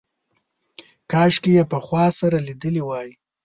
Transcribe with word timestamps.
کاشکې 1.11 1.51
یې 1.57 1.63
پخوا 1.71 2.05
سره 2.19 2.37
لیدلي 2.47 2.81
وای. 2.85 3.09